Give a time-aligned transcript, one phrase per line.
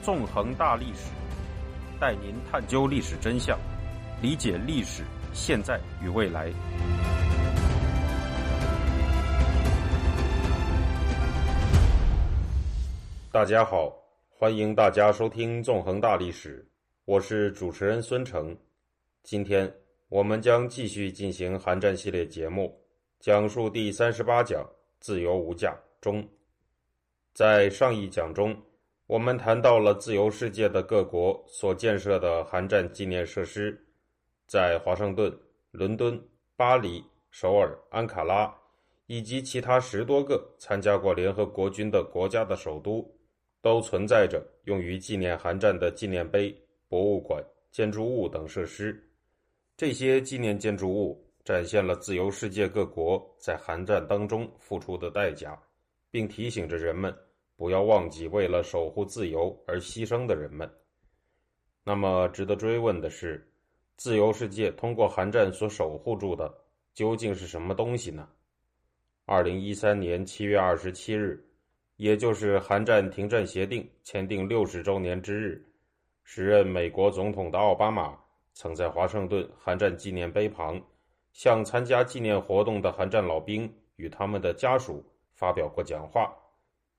[0.00, 1.10] 纵横大历史，
[2.00, 3.58] 带您探究历史真相，
[4.22, 5.02] 理解历史
[5.32, 6.52] 现在与未来。
[13.32, 13.92] 大家好，
[14.30, 16.62] 欢迎大家收听《纵横大历史》，
[17.04, 18.56] 我是主持人孙成。
[19.24, 19.70] 今天
[20.08, 22.80] 我们将继续进行寒战系列节目，
[23.18, 24.64] 讲述第三十八讲
[25.00, 26.26] “自由无价”中。
[27.34, 28.56] 在上一讲中，
[29.08, 33.82] 我们谈到了自由世界的各国所建设的寒战纪念设施，
[34.46, 35.34] 在华盛顿、
[35.70, 36.22] 伦敦、
[36.56, 38.54] 巴黎、首尔、安卡拉
[39.06, 43.02] 以及其他十多个参加过联合国军的国家的首都，
[43.62, 46.54] 都存在着用于纪念寒战的纪念碑、
[46.86, 49.02] 博物馆、建筑物等设施。
[49.74, 55.58] 这些纪念建筑物展现了自由世界各国在寒战当中付出的代价，
[56.10, 57.10] 并提醒着人们
[57.58, 60.70] 不要忘记为了守护自由而牺牲的人们。
[61.82, 63.50] 那么，值得追问的是，
[63.96, 66.54] 自由世界通过寒战所守护住的
[66.94, 68.28] 究竟是什么东西呢？
[69.24, 71.44] 二零一三年七月二十七日，
[71.96, 75.60] 也就是寒战停战协定签订六十周年之日，
[76.22, 78.16] 时任美国总统的奥巴马。
[78.54, 80.80] 曾在华盛顿寒战纪念碑旁，
[81.32, 86.32] 向参加纪念活动的寒战老兵与他们的家属发表过讲话。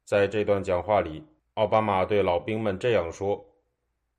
[0.09, 3.45] 在这段讲话里，奥巴马对老兵们这样说：“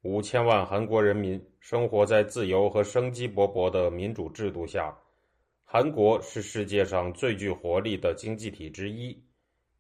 [0.03, 4.97] 五千万韩国人民生活在自由和生机勃勃的民主制度下，
[5.65, 9.21] 韩国是世界上最具活力的经济体之一。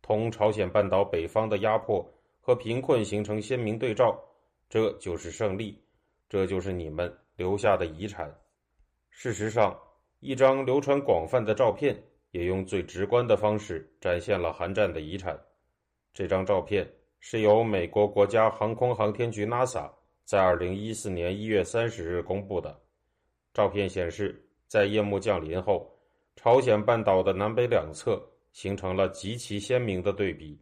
[0.02, 2.04] 同朝鲜半岛北方的压迫
[2.40, 4.20] 和贫困形成鲜明对照，
[4.68, 5.80] 这就是胜利，
[6.28, 7.08] 这就是你们。”
[7.38, 8.28] 留下的遗产。
[9.10, 9.78] 事实上，
[10.18, 11.96] 一张流传广泛的照片
[12.32, 15.40] 也用最直观的方式展现了韩战的遗产。
[16.12, 16.88] 这张照片
[17.20, 19.90] 是由美国国家航空航天局 NASA
[20.24, 22.78] 在2014年1月30日公布的。
[23.52, 25.90] 照片显示，在夜幕降临后，
[26.36, 28.20] 朝鲜半岛的南北两侧
[28.52, 30.60] 形成了极其鲜明的对比，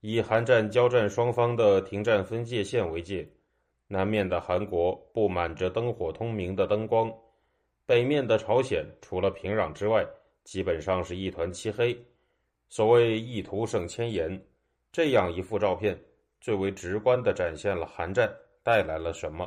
[0.00, 3.28] 以韩战交战双方的停战分界线为界。
[3.88, 7.12] 南面的韩国布满着灯火通明的灯光，
[7.86, 10.04] 北面的朝鲜除了平壤之外，
[10.42, 11.96] 基本上是一团漆黑。
[12.68, 14.44] 所谓“一图胜千言”，
[14.96, 15.94] 这样一幅照片
[16.40, 19.46] 最为直观地展现了韩战带来了什么。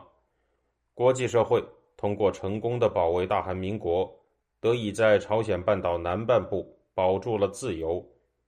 [0.93, 1.59] 国际社会
[1.97, 4.15] 通过成功的保卫大韩民国，
[4.59, 8.07] 得以在朝鲜半岛南半部保住了自由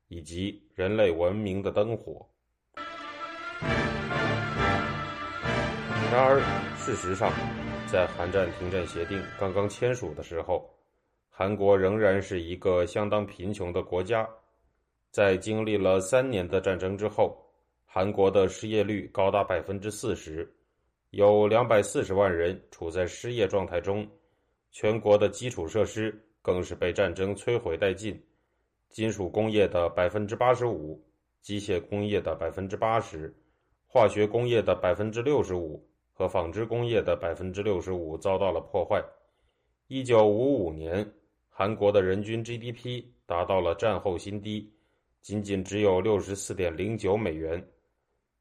[0.10, 2.24] 以及人类文明的灯火。
[6.12, 6.40] 然而，
[6.78, 7.34] 事实上，
[7.88, 10.70] 在韩战停战协定刚刚签署的时候，
[11.32, 14.30] 韩国仍然是一个相当贫穷的国家。
[15.12, 17.38] 在经历了三年的战争之后，
[17.86, 20.50] 韩国的失业率高达百分之四十，
[21.10, 24.08] 有两百四十万人处在失业状态中。
[24.72, 28.20] 全国的基础设施更是被战争摧毁殆尽，
[28.90, 31.04] 金属工业的百分之八十五，
[31.42, 33.36] 机械工业的百分之八十，
[33.86, 35.86] 化学工业的百分之六十五。
[36.14, 39.04] 和纺织工业的百分之六十五遭到了破坏。
[39.88, 41.12] 一九五五年，
[41.50, 44.72] 韩国的人均 GDP 达到了战后新低，
[45.22, 47.64] 仅仅只有六十四点零九美元。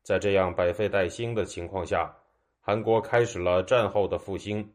[0.02, 2.10] 在这样百废待兴的情况下，
[2.58, 4.66] 韩国开始了战后的复兴。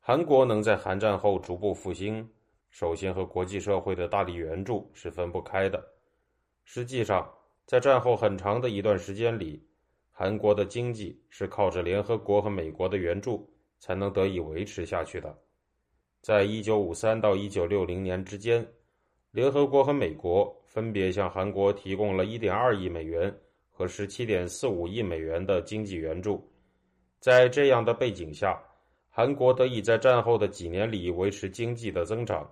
[0.00, 2.28] 韩国能在韩战后逐步复兴，
[2.70, 5.82] 首先和国际社会的大力援助是分不开的。
[6.64, 7.32] 实际上，
[7.64, 9.66] 在战后很长的一段时间里，
[10.10, 13.48] 韩国的经济是靠着联合国和美国的援助
[13.78, 15.38] 才能得以维持下去的。
[16.20, 18.66] 在一九五三到一九六零年之间，
[19.30, 23.32] 联合国和美国分别向韩国提供了一点二亿美元
[23.70, 26.44] 和十七点四五亿美元的经济援助。
[27.20, 28.60] 在这样的背景下，
[29.08, 32.50] 韩国得以在战后的几年里维持经济的增长。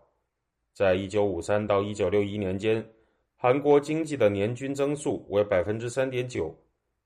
[0.72, 2.88] 在一九五三到一九六一年间，
[3.36, 6.56] 韩国经济的年均增速为百分之三点九。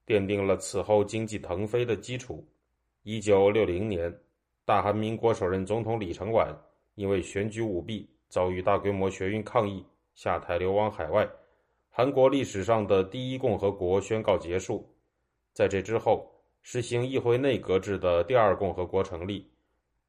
[0.07, 2.47] 奠定了此后经济腾飞的基础。
[3.05, 4.15] 一九六零年，
[4.67, 6.55] 大韩民国首任总统李承晚
[6.95, 9.85] 因为选举舞弊遭遇大规模学运抗议，
[10.17, 11.29] 下台流亡海外。
[11.91, 14.91] 韩国历史上的第一共和国宣告结束。
[15.53, 19.49] 在这之后，实行议会内阁制的第二共和国成立。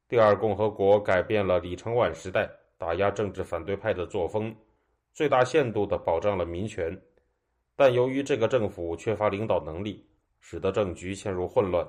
[0.08, 4.54] 第二共和国改变了李承晚时代打压政治反对派的作风，
[5.12, 6.98] 最大限度地保障了民权。
[7.76, 10.04] 但由于这个政府缺乏领导能力，
[10.40, 11.86] 使得政局陷入混乱。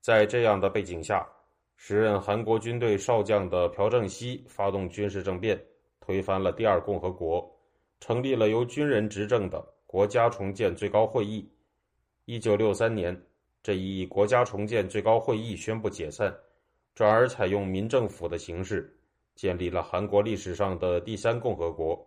[0.00, 1.28] 在这样的背景下，
[1.76, 5.60] 时任韩国军队少将的朴正熙发动军事政变，
[6.04, 7.50] 推翻了第二共和国，
[7.98, 11.48] 成立了由军人执政的国家重建最高会议。
[12.26, 13.18] 一九六三年，
[13.62, 16.34] 这一国家重建最高会议宣布解散，
[16.94, 18.94] 转而采用民政府的形式，
[19.34, 22.06] 建立了韩国历史上的第三共和国。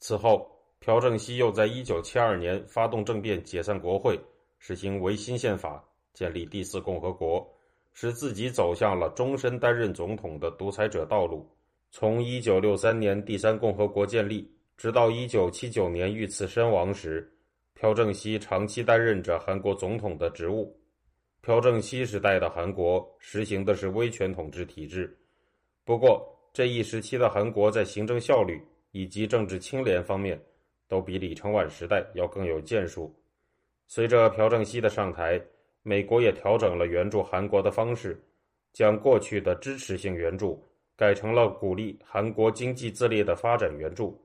[0.00, 0.46] 此后，
[0.80, 4.20] 朴正熙又在1972年发动政变，解散国会，
[4.58, 5.82] 实行维新宪法，
[6.12, 7.46] 建立第四共和国，
[7.94, 11.48] 使自己走向了终身担任总统的独裁者道路。
[11.90, 17.30] 从1963年第三共和国建立，直到1979年遇刺身亡时，
[17.74, 20.78] 朴正熙长期担任着韩国总统的职务。
[21.40, 25.18] 朴正熙时代的韩国实行的是威权统治体制，
[25.84, 28.60] 不过这一时期的韩国在行政效率
[28.92, 30.40] 以及政治清廉方面。
[30.90, 33.14] 都比李承晚时代要更有建树。
[33.86, 35.40] 随着朴正熙的上台，
[35.84, 38.20] 美国也调整了援助韩国的方式，
[38.72, 40.60] 将过去的支持性援助
[41.00, 44.22] 改成了鼓励韩国经济自立的发展援助。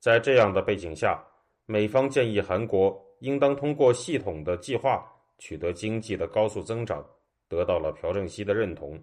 [0.00, 1.24] 在这样的背景下，
[1.64, 5.02] 美方建议韩国应当通过系统的计划
[5.38, 7.02] 取得经济的高速增长，
[7.48, 9.02] 得到了朴正熙的认同。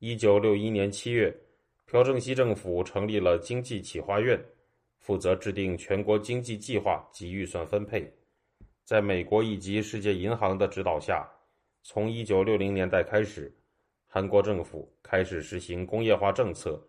[0.00, 1.32] 一九六一年七月，
[1.84, 4.36] 朴正熙政府成立了经济企划院。
[4.98, 8.12] 负责制定全国经济计划及预算分配，
[8.82, 11.24] 在美国以及世界银行的指导下，
[11.84, 13.56] 从1960年代开始，
[14.06, 16.82] 韩国政府开始实行工业化政策，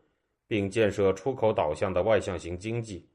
[0.47, 3.07] 并建设出口导向的外向型经济。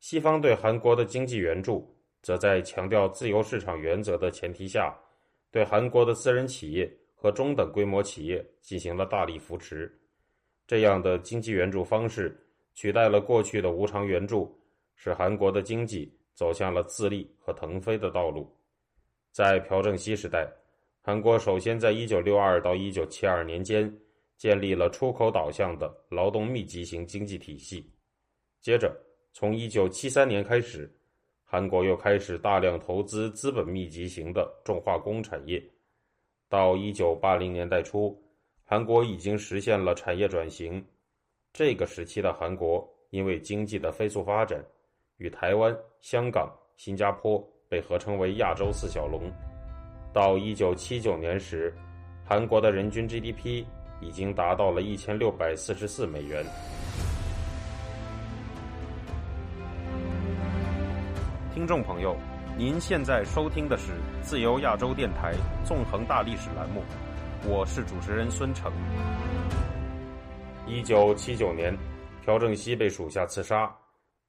[0.00, 4.96] 西方对韩国的经济援助，则在强调自由市场原则的前提下，
[5.50, 9.92] 对韩国的私人企业和中等规模企业进行了大力扶持。
[10.66, 12.38] 这样的经济援助方式。
[12.74, 14.58] 取代了过去的无偿援助，
[14.94, 18.50] 使韩国的经济走向了自立和腾飞的道路。
[19.30, 20.50] 在朴正熙时代，
[21.04, 23.92] 韩国首先在1962到1972年间
[24.36, 27.90] 建立了出口导向的劳动密集型经济体系。
[28.60, 28.96] 接着，
[29.32, 30.88] 从1973年开始，
[31.42, 35.60] 韩国又开始大量投资资本密集型的重化工产业。
[36.48, 38.16] 到1980年代初，
[38.62, 40.84] 韩国已经实现了产业转型。
[41.52, 44.64] 这个时期的韩国，因为经济的飞速发展，
[45.16, 49.28] 与台湾、香港、新加坡被合称为亚洲四小龙。
[50.12, 51.74] 到一九七九年时，
[52.22, 53.64] 韩国的人均 GDP
[54.00, 56.44] 已经达到了一千六百四十四美元。
[61.54, 62.14] 听众朋友，
[62.58, 65.32] 您现在收听的是自由亚洲电台
[65.64, 66.82] 纵横大历史栏目，
[67.46, 68.70] 我是主持人孙成。
[70.66, 71.74] 一九七九年，
[72.24, 73.74] 朴正熙被属下刺杀。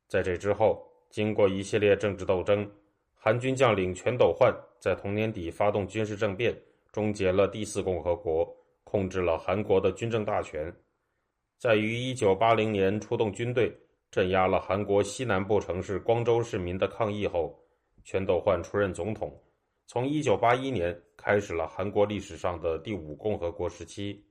[0.08, 2.70] 在这之后，经过一系列政治斗争，
[3.16, 4.54] 韩军将领全斗焕
[4.84, 6.54] 在同年底发动军事政变，
[6.92, 8.54] 终结了第四共和国，
[8.84, 10.76] 控制了韩国的军政大权。
[11.58, 13.74] 在于一九八零年出动军队
[14.12, 17.58] 镇压了韩国西南部城市光州市民的抗议后，
[18.04, 19.34] 全斗焕出任总统。
[19.88, 24.22] 从一九八一年开始了韩国历史上的第五共和国时期。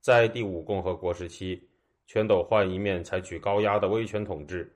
[0.00, 1.60] 在第五共和国时期，
[2.06, 4.72] 全斗焕一面采取高压的威权统治，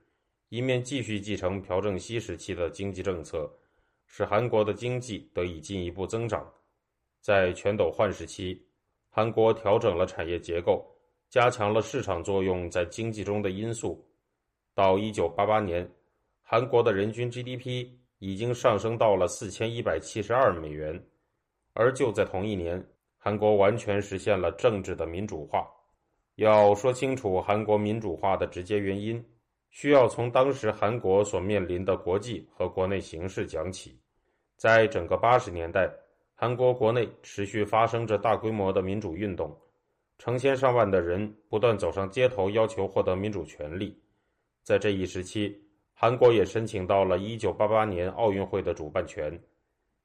[0.49, 3.49] 一面继续继承朴正熙时期的经济政策，
[4.07, 6.51] 使韩国的经济得以进一步增长。
[7.21, 8.59] 在全斗焕时期，
[9.09, 10.83] 韩国调整了产业结构，
[11.29, 14.03] 加强了市场作用在经济中的因素。
[14.73, 15.87] 到一九八八年，
[16.41, 17.89] 韩国的人均 GDP
[18.19, 20.99] 已经上升到了四千一百七十二美元，
[21.73, 22.83] 而就在同一年。
[23.19, 25.67] 韩国完全实现了政治的民主化。
[26.35, 29.21] 要说清楚韩国民主化的直接原因，
[29.69, 33.99] 需要从当时韩国所面临的国际和国内形势讲起。
[34.55, 35.87] 在整个八十年代，
[36.33, 39.55] 韩国国内持续发生着大规模的民主运动，
[40.17, 43.95] 成千上万的人不断走上街头，要求获得民主权利。
[44.63, 45.61] 在这一时期，
[45.93, 49.39] 韩国也申请到了1988年奥运会的主办权。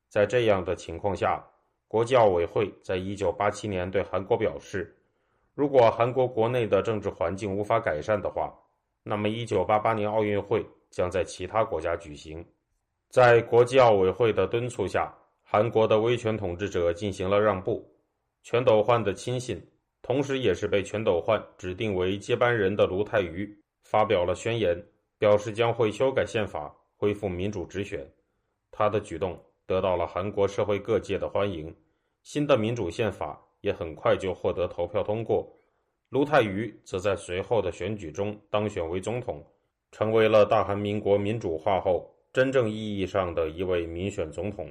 [0.09, 1.43] 在这样的情况下，
[1.89, 4.95] 国际奥委会在一九八七年对韩国表示，
[5.55, 8.55] 如果韩国国内的政治环境无法改善的话，
[9.03, 12.45] 那么一九八八年奥运会将在其他国家举行。
[13.09, 17.87] 在国际奥委会的敦促下，韩国的威权统治者进行了让步。
[18.43, 19.61] 全斗焕的亲信，
[20.01, 24.83] 同时也是被全斗焕指定为接班人的卢泰愚发表了宣言，
[25.19, 28.09] 表示将会修改宪法，恢复民主直选。
[28.71, 29.39] 他的举动。
[29.65, 31.75] 得到了韩国社会各界的欢迎，
[32.25, 35.49] 新的民主宪法也很快就获得投票通过。
[36.13, 39.43] 卢泰愚则在随后的选举中当选为总统，
[39.91, 44.71] 成为了大韩民国民主化后真正意义上的一位民选总统。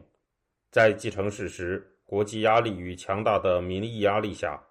[0.70, 4.64] 在继承事实、国际压力与强大的民意压力下，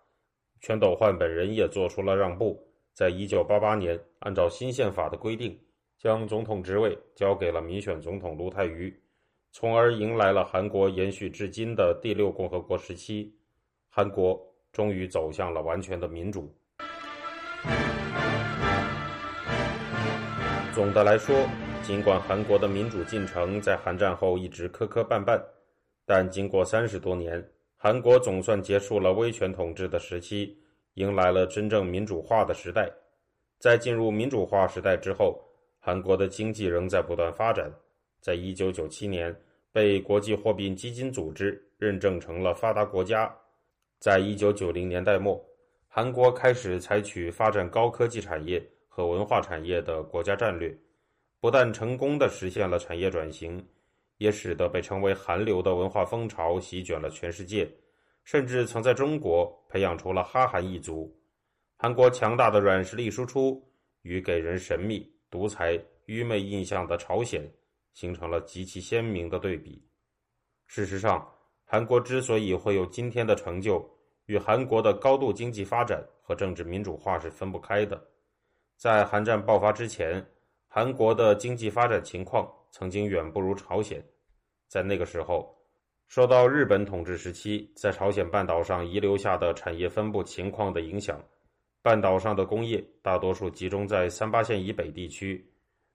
[0.61, 5.59] 全斗焕本人也做出了让步，在一九八八年按照新宪法的规定，
[5.99, 8.97] 将总统职位交给了民选总统卢泰愚。
[9.51, 13.35] 从而迎来了韩国延续至今的第六共和国时期，
[13.89, 16.49] 韩国终于走向了完全的民主。
[20.75, 21.37] 总的来说，
[21.83, 25.39] 尽管韩国的民主进程在韩战后一直磕磕绊绊，
[26.07, 30.57] 但经过三十多年，韩国总算结束了威权统治的时期，
[30.95, 32.91] 迎来了真正民主化的时代。
[33.59, 35.43] 在进入民主化时代之后，
[35.79, 37.71] 韩国的经济仍在不断发展。
[38.23, 39.35] 在一九九七年，
[39.73, 43.31] 被国际货币基金组织认证成了发达国家。
[43.99, 45.39] 在一九九零年代末，
[45.93, 50.73] 韩国开始采取发展高科技产业和文化产业的国家战略，
[51.41, 53.69] 不但成功的实现了产业转型，
[54.19, 57.69] 也使得被称为“韩流”的文化风潮席卷了全世界，
[58.23, 61.13] 甚至曾在中国培养出了哈韩一族。
[61.77, 63.61] 韩国强大的软实力输出
[64.03, 67.43] 与给人神秘、独裁、愚昧印象的朝鲜。
[67.93, 69.85] 形成了极其鲜明的对比。
[70.69, 71.29] 事实上，
[71.65, 73.85] 韩国之所以会有今天的成就，
[74.31, 78.01] 与韩国的高度经济发展和政治民主化是分不开的。
[78.77, 80.25] 在韩战爆发之前，
[80.69, 84.01] 韩国的经济发展情况曾经远不如朝鲜。
[84.69, 85.53] 在那个时候，
[86.07, 91.21] 受到日本统治时期在朝鲜半岛上遗留下的产业分布情况的影响，
[91.83, 95.45] 半岛上的工业大多数集中在三八线以北地区。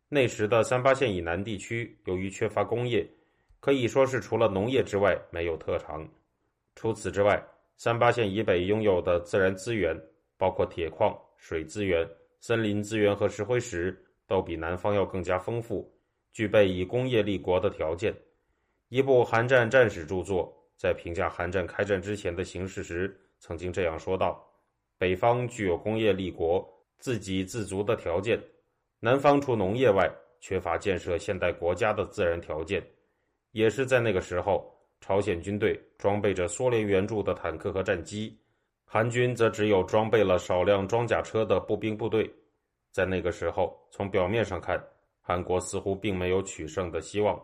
[0.10, 3.10] 那时的三八线以南地区，由于缺乏工业，
[3.62, 6.06] 可以说是除了农业之外没有特长。
[6.76, 7.42] 除此之外，
[7.78, 10.00] 三八线以北拥有的自然资源，
[10.38, 12.08] 包括铁矿、水资源、
[12.40, 15.92] 森林资源和石灰石，都比南方要更加丰富，
[16.32, 18.16] 具备以工业立国的条件。
[18.90, 24.42] 一部韩战战史著作在评价韩战开战之前的形势时，曾经这样说道
[24.98, 26.66] ：“北方具有工业立国、
[27.00, 28.40] 自给自足的条件。”
[29.02, 32.84] 南方除农业外，缺乏建设现代国家的自然条件。
[33.52, 34.75] 也是在那个时候，
[35.08, 38.36] 朝鲜军队装备着苏联援助的坦克和战机，
[38.86, 42.28] 韩军则只有装备了少量装甲车的步兵部队。
[42.92, 44.84] 在那个时候，从表面上看，
[45.22, 47.40] 韩国似乎并没有取胜的希望。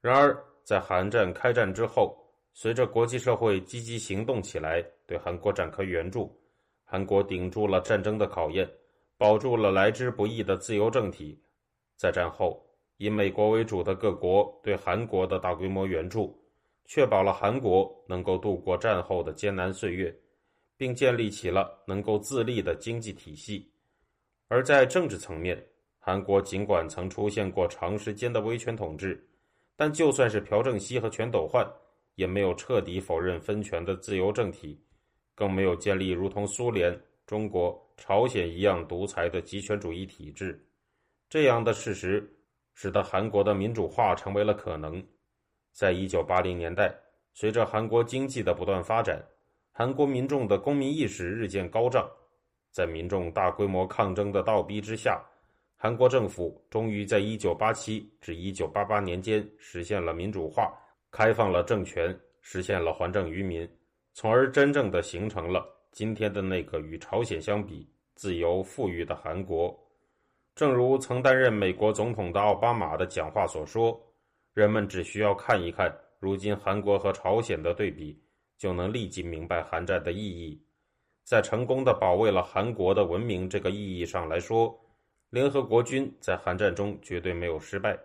[0.00, 2.12] 然而，在韩战开战之后，
[2.52, 6.36] 随着国际社会积极行动起来，对韩国展开援助，
[6.82, 8.68] 韩国顶住了战争的考验。
[9.16, 11.40] 保住了来之不易的自由政体。
[11.96, 12.60] 在战后，
[12.96, 16.36] 以美国为主的各国对韩国的大规模援助，
[16.86, 20.14] 确保了韩国能够度过战后的艰难岁月，
[20.76, 23.70] 并建立起了能够自立的经济体系。
[24.48, 25.60] 而在政治层面，
[25.98, 29.22] 韩国尽管曾出现过长时间的威权统治，
[29.74, 31.68] 但就算是朴正熙和全斗焕，
[32.14, 34.80] 也没有彻底否认分权的自由政体，
[35.34, 36.98] 更没有建立如同苏联。
[37.26, 40.64] 中国、朝鲜一样独裁的集权主义体制，
[41.28, 42.24] 这样的事实
[42.72, 45.04] 使得韩国的民主化成为了可能。
[45.76, 46.90] 在一九八零年代，
[47.34, 49.22] 随着韩国经济的不断发展，
[49.72, 52.08] 韩国民众的公民意识日渐高涨。
[52.72, 55.22] 在民众大规模抗争的倒逼之下，
[55.76, 60.72] 韩国政府终于在一九八七至一九八八年间实现了民主化，
[61.10, 63.68] 开放了政权，实现了还政于民，
[64.14, 65.62] 从而真正的形成了。
[65.92, 69.78] 今天的那个与朝鲜相比自由富裕的韩国，
[70.54, 73.98] 正如曾担任美国总统的奥巴马的讲话所说，
[74.56, 78.18] 人们只需要看一看如今韩国和朝鲜的对比，
[78.56, 80.58] 就能立即明白韩战的意义。
[81.24, 84.74] 在成功的保卫了韩国的文明这个意义上来说，
[85.28, 87.98] 联合国军在韩战中绝对没有失败，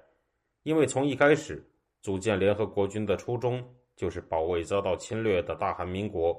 [0.63, 1.65] 因为从一开始
[2.01, 3.63] 组建联合国军的初衷
[3.95, 6.37] 就是保卫遭到侵略的大韩民国。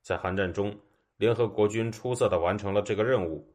[0.00, 0.74] 在韩战中，
[1.18, 3.46] 联合国军出色的完成了这个任务，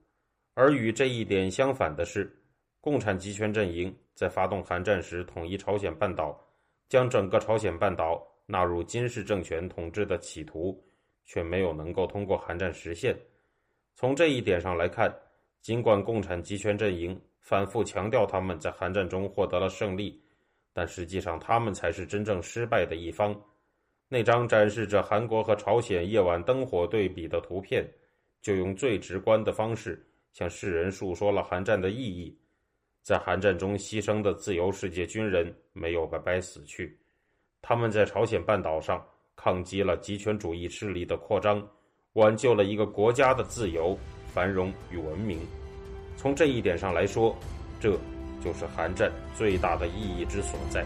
[0.53, 2.31] 而与这一点相反的是，
[2.81, 6.39] 共产集权阵营在发动韩战时统一朝鲜半岛，
[6.87, 10.81] 将整个朝鲜半岛纳入金氏政权统治的企图，
[11.25, 13.17] 却没有能够通过韩战实现。
[13.95, 15.13] 从这一点上来看，
[15.61, 20.23] 尽管共产集权阵营反复强调他们在韩战中获得了胜利，
[20.71, 23.37] 但实际上他们才是真正失败的一方。
[24.07, 27.85] 那张展示着韩国和朝鲜夜晚灯火对比的图片，
[28.41, 32.35] 就用最直观的方式向世人述说了韩战的意义。
[33.01, 36.97] 在韩战中牺牲的自由世界军人没有白白死去，
[37.61, 39.03] 他们在朝鲜半岛上
[39.35, 41.65] 抗击了极权主义势力的扩张，
[42.13, 43.97] 挽救了一个国家的自由、
[44.33, 45.39] 繁荣与文明。
[46.17, 47.35] 从这一点上来说，
[47.79, 47.97] 这
[48.43, 50.85] 就是韩战最大的意义之所在。